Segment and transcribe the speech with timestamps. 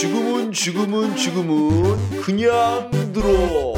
[0.00, 3.74] 지금은 지금은 지금은 그냥 들어.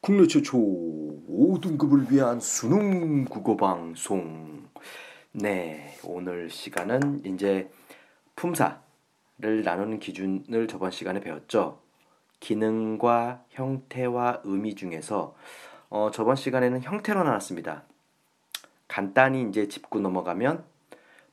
[0.00, 4.68] 국내 최초 5등급을 위한 수능 국어 방송.
[5.32, 7.68] 네, 오늘 시간은 이제
[8.36, 8.87] 품사
[9.40, 11.78] 를 나누는 기준을 저번 시간에 배웠죠.
[12.40, 15.36] 기능과 형태와 의미 중에서
[15.90, 17.84] 어, 저번 시간에는 형태로 나눴습니다.
[18.88, 20.64] 간단히 이제 짚고 넘어가면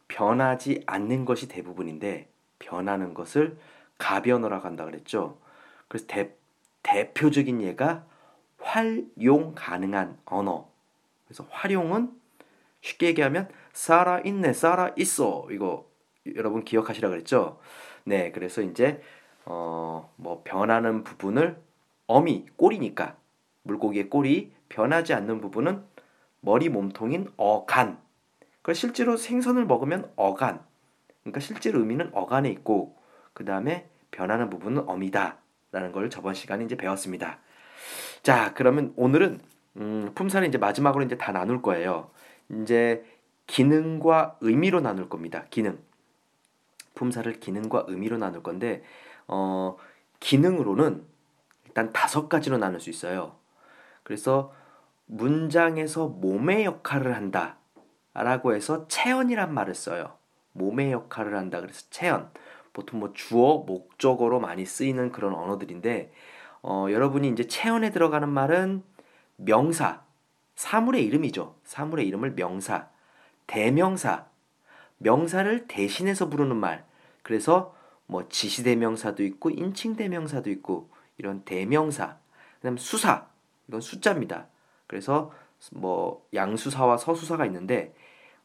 [0.08, 3.58] 변하지 않는 것이 대부분인데 변하는 것을
[3.98, 5.40] 가변어라고 한다 그랬죠.
[5.88, 6.36] 그래서 대,
[6.84, 8.06] 대표적인 예가
[8.60, 10.70] 활용 가능한 언어.
[11.26, 12.12] 그래서 활용은
[12.82, 15.48] 쉽게 얘기하면 살아 있네, 살아 있어.
[15.50, 15.90] 이거
[16.36, 17.60] 여러분 기억하시라 그랬죠?
[18.06, 19.02] 네, 그래서 이제
[19.46, 21.58] 어, 뭐 변하는 부분을
[22.08, 23.18] 어미, 꼬리니까
[23.64, 25.84] 물고기의 꼬리, 변하지 않는 부분은
[26.42, 28.00] 머리 몸통인 어간.
[28.62, 30.62] 그 실제로 생선을 먹으면 어간.
[31.24, 32.96] 그러니까 실제로 의미는 어간에 있고
[33.34, 37.40] 그 다음에 변하는 부분은 어미다라는 걸 저번 시간에 이제 배웠습니다.
[38.22, 39.40] 자, 그러면 오늘은
[39.78, 42.12] 음, 품사를 이제 마지막으로 이제 다 나눌 거예요.
[42.50, 43.04] 이제
[43.48, 45.46] 기능과 의미로 나눌 겁니다.
[45.50, 45.80] 기능.
[46.96, 48.84] 품사를 기능과 의미로 나눌 건데
[49.28, 49.78] 어,
[50.20, 51.06] 기능으로는
[51.66, 53.36] 일단 다섯 가지로 나눌 수 있어요.
[54.04, 54.54] 그래서
[55.06, 57.58] 문장에서 몸의 역할을 한다.
[58.14, 60.14] 라고 해서 체언이란 말을 써요.
[60.54, 61.60] 몸의 역할을 한다.
[61.60, 62.30] 그래서 체언.
[62.72, 66.12] 보통 뭐 주어, 목적어로 많이 쓰이는 그런 언어들인데
[66.62, 68.84] 어, 여러분이 이제 체언에 들어가는 말은
[69.38, 70.02] 명사,
[70.56, 71.56] 사물의 이름이죠.
[71.64, 72.90] 사물의 이름을 명사,
[73.48, 74.26] 대명사,
[74.98, 76.86] 명사를 대신해서 부르는 말.
[77.24, 77.76] 그래서
[78.08, 82.18] 뭐 지시대명사도 있고 인칭대명사도 있고 이런 대명사.
[82.58, 83.28] 그다음 수사.
[83.68, 84.48] 이건 숫자입니다.
[84.88, 85.32] 그래서
[85.72, 87.94] 뭐 양수사와 서수사가 있는데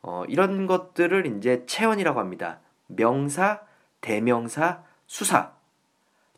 [0.03, 2.61] 어, 이런 것들을 이제 체언이라고 합니다.
[2.87, 3.63] 명사,
[4.01, 5.53] 대명사, 수사.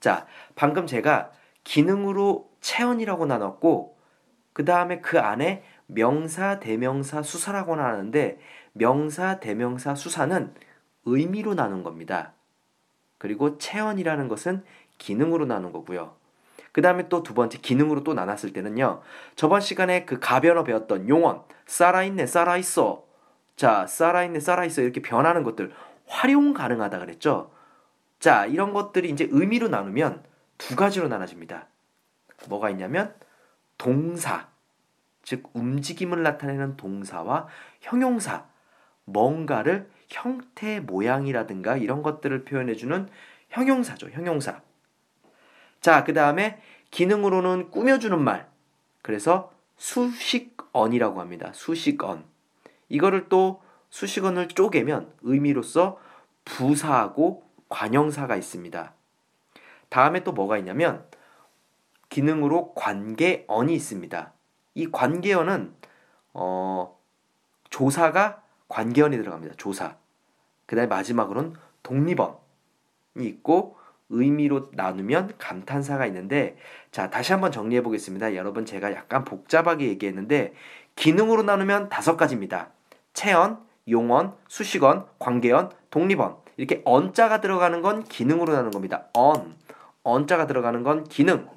[0.01, 0.27] 자,
[0.57, 1.31] 방금 제가
[1.63, 3.97] 기능으로 체언이라고 나눴고
[4.53, 8.39] 그 다음에 그 안에 명사, 대명사, 수사라고 나누는데
[8.73, 10.55] 명사, 대명사, 수사는
[11.05, 12.33] 의미로 나눈 겁니다.
[13.19, 14.65] 그리고 체언이라는 것은
[14.99, 16.15] 기능으로 나눈 거고요.
[16.73, 19.03] 그 다음에 또 두 번째 기능으로 또 나눴을 때는요.
[19.37, 23.05] 저번 시간에 그 가변어 배웠던 용언, 살아있네, 살아있어.
[23.57, 24.83] 자, 살아있네, 살아있어.
[24.83, 25.73] 이렇게 변하는 것들
[26.07, 27.53] 활용 가능하다 그랬죠.
[28.19, 30.23] 자, 이런 것들이 이제 의미로 나누면
[30.57, 31.67] 두 가지로 나눠집니다.
[32.49, 33.15] 뭐가 있냐면
[33.79, 34.49] 동사,
[35.23, 37.47] 즉 움직임을 나타내는 동사와
[37.81, 38.45] 형용사,
[39.05, 43.09] 뭔가를 형태, 모양이라든가 이런 것들을 표현해주는
[43.49, 44.11] 형용사죠.
[44.11, 44.61] 형용사.
[45.81, 46.61] 자, 그 다음에
[46.91, 48.49] 기능으로는 꾸며주는 말.
[49.03, 51.51] 그래서 수식언이라고 합니다.
[51.53, 52.25] 수식언.
[52.89, 55.99] 이거를 또 수식언을 쪼개면 의미로서
[56.45, 58.95] 부사하고 관형사가 있습니다.
[59.89, 61.05] 다음에 또 뭐가 있냐면
[62.09, 64.33] 기능으로 관계언이 있습니다.
[64.75, 65.75] 이 관계언은
[66.35, 66.99] 어,
[67.71, 69.55] 조사가 관계언이 들어갑니다.
[69.57, 69.97] 조사.
[70.67, 72.37] 그다음에 마지막으로는 독립언이
[73.19, 73.77] 있고
[74.09, 76.57] 의미로 나누면 감탄사가 있는데
[76.91, 78.35] 자 다시 한번 정리해 보겠습니다.
[78.35, 80.55] 여러분 제가 약간 복잡하게 얘기했는데
[80.97, 82.71] 기능으로 나누면 다섯 가지입니다.
[83.15, 83.59] 체언,
[83.89, 89.09] 용언, 수식언, 관계언, 독립언 이렇게 언자가 들어가는 건 기능으로 나누는 겁니다.
[89.15, 89.57] 언,
[90.03, 91.49] 언자가 들어가는 건 기능.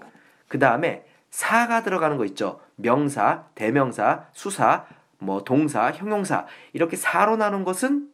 [0.48, 2.62] 그 다음에 사가 들어가는 거 있죠.
[2.76, 4.86] 명사, 대명사, 수사,
[5.18, 8.12] 뭐 동사, 형용사 이렇게 사로 나눈 것은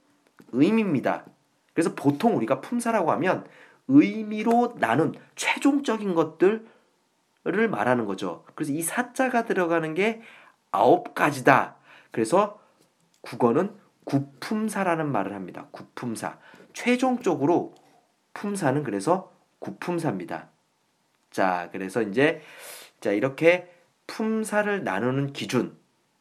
[0.52, 1.26] 의미입니다.
[1.74, 3.46] 그래서 보통 우리가 품사라고 하면
[3.88, 6.66] 의미로 나눈 최종적인 것들을
[7.70, 8.46] 말하는 거죠.
[8.56, 10.22] 그래서 이 사자가 들어가는 게
[10.72, 11.76] 아홉 가지다.
[12.12, 12.60] 그래서
[13.22, 15.68] 국어는 구품사라는 말을 합니다.
[15.72, 16.38] 구품사.
[16.74, 17.76] 최종적으로
[18.34, 20.50] 품사는 그래서 구품사입니다.
[21.30, 22.42] 자, 그래서 이제
[23.00, 23.70] 자, 이렇게
[24.22, 25.76] 품사를 나누는 기준.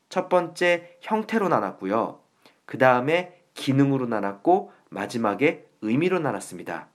[0.09, 2.21] 첫 번째 형태로 나눴고요.
[2.65, 6.89] 그 다음에 기능으로 나눴고 마지막에 의미로 나눴습니다.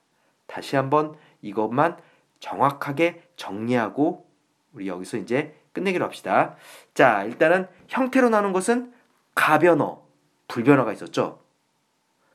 [0.48, 1.98] 다시 한번 이것만
[2.40, 4.28] 정확하게 정리하고
[4.74, 6.56] 우리 여기서 이제 끝내기로 합시다.
[6.96, 8.92] 자, 일단은 형태로 나눈 것은
[9.36, 10.02] 가변어,
[10.48, 11.40] 불변어가 있었죠.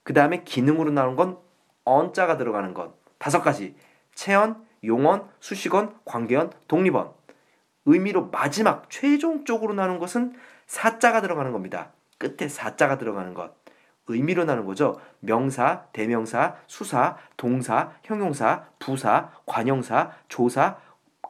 [0.05, 1.39] 그 다음에 기능으로 나눈 건
[1.83, 3.75] 언자가 들어가는 것 다섯 가지
[4.15, 7.20] 체언, 용언, 수식언, 관계언, 독립언
[7.87, 10.35] 의미로 마지막 최종적으로 나눈 것은
[10.67, 11.93] 사자가 들어가는 겁니다.
[12.19, 13.55] 끝에 사자가 들어가는 것
[14.13, 15.01] 의미로 나는 거죠.
[15.21, 20.79] 명사, 대명사, 수사, 동사, 형용사, 부사, 관형사, 조사,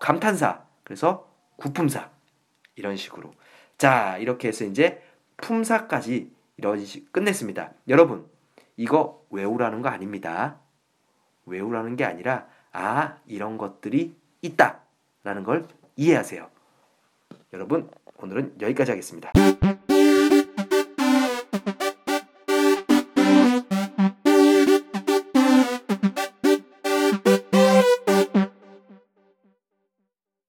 [0.00, 0.64] 감탄사.
[0.82, 2.10] 그래서 구품사.
[2.76, 3.32] 이런 식으로.
[3.76, 5.02] 자, 이렇게 해서 이제
[5.36, 7.72] 품사까지 이런 식 끝냈습니다.
[7.88, 8.26] 여러분,
[8.76, 10.58] 이거 외우라는 거 아닙니다.
[11.46, 15.66] 외우라는 게 아니라 아, 이런 것들이 있다라는 걸
[16.00, 16.48] 이해하세요.
[17.52, 19.32] 여러분, 오늘은 여기까지 하겠습니다.